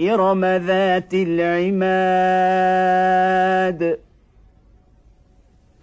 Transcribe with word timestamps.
إرم 0.00 0.44
ذات 0.44 1.14
العماد 1.14 1.84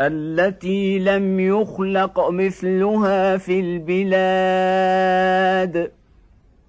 التي 0.02 1.00
لم 1.00 1.40
يخلق 1.40 2.30
مثلها 2.30 3.38
في 3.38 3.60
البلاد. 3.60 5.12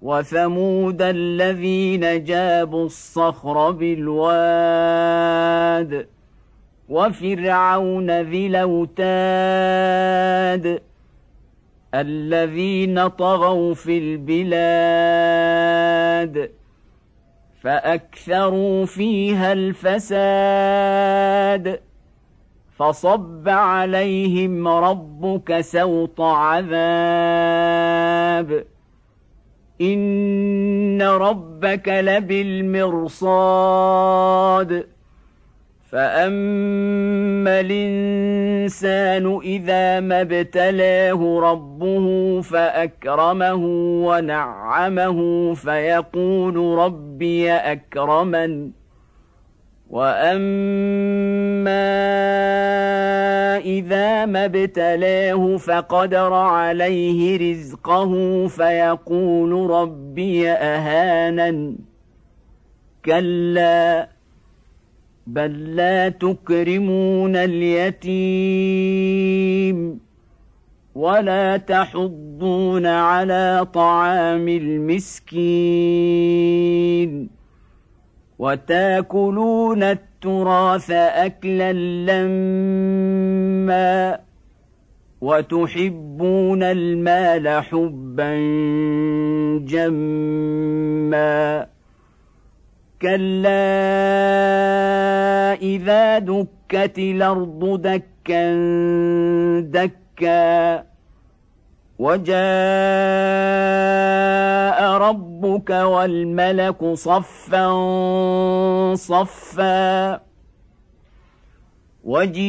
وثمود 0.01 1.01
الذين 1.01 2.23
جابوا 2.23 2.85
الصخر 2.85 3.71
بالواد. 3.71 5.17
وفرعون 6.89 8.21
ذي 8.21 8.47
الأوتاد 8.47 9.03
الذين 11.95 13.07
طغوا 13.07 13.73
في 13.73 13.97
البلاد. 13.97 14.63
فأكثروا 17.63 18.85
فيها 18.85 19.53
الفساد 19.53 20.93
فصب 22.77 23.49
عليهم 23.49 24.67
ربك 24.67 25.61
سوط 25.61 26.21
عذاب 26.21 27.43
إن 29.81 31.01
ربك 31.01 31.87
لبالمرصاد 31.89 33.23
فاما 35.93 37.59
الانسان 37.59 39.39
اذا 39.43 39.99
ما 39.99 40.21
ابتلاه 40.21 41.39
ربه 41.39 42.41
فاكرمه 42.41 43.65
ونعمه 44.05 45.53
فيقول 45.53 46.77
ربي 46.77 47.51
اكرمن 47.51 48.71
واما 49.89 50.37
اذا 53.57 54.25
ما 54.25 54.45
ابتلاه 54.45 55.57
فقدر 55.57 56.33
عليه 56.33 57.51
رزقه 57.51 58.47
فيقول 58.47 59.69
ربي 59.69 60.49
اهانن 60.51 61.75
كلا 63.05 64.12
بل 65.27 65.75
لا 65.75 66.09
تكرمون 66.09 67.35
اليتيم 67.35 68.03
ولا 70.95 71.57
تحضون 71.57 72.85
على 72.85 73.67
طعام 73.73 74.47
المسكين 74.47 75.43
وتاكلون 78.39 79.83
التراث 79.83 80.91
اكلا 80.91 81.73
لما 81.73 82.99
وتحبون 85.21 86.63
المال 86.63 87.63
حبا 87.63 88.33
جما 89.65 91.67
كلا 93.01 94.82
اذا 95.63 96.19
دكت 96.19 96.99
الأرض 96.99 97.81
دكا 97.81 98.53
دكا 99.61 100.83
وجاء 101.99 102.43
ربك 104.97 105.69
والملك 105.69 106.93
صفا 106.93 107.65
صفا 108.95 110.19
وجيء 112.03 112.43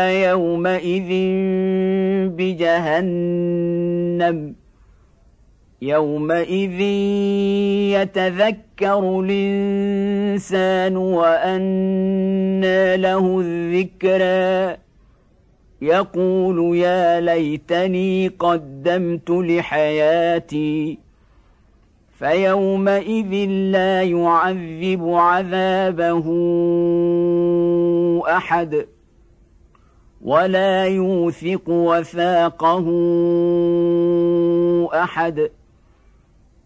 يومئذ 0.00 1.10
بجهنم 2.36 4.54
يومئذ 5.82 6.80
يتذكر 7.92 9.20
الإنسان 9.20 10.96
وأنى 10.96 12.96
له 12.96 13.40
الذكرى. 13.40 14.76
يقول 15.82 16.76
يا 16.76 17.20
ليتني 17.20 18.28
قدمت 18.28 19.30
لحياتي 19.30 20.98
فيومئذ 22.18 23.48
لا 23.48 24.02
يعذب 24.02 25.08
عذابه 25.08 26.26
أحد 28.28 28.86
ولا 30.22 30.84
يوثق 30.84 31.68
وثاقه 31.68 32.86
أحد. 34.94 35.50